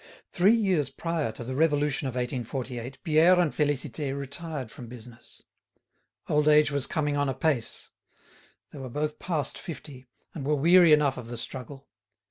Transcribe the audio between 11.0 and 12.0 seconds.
of the struggle.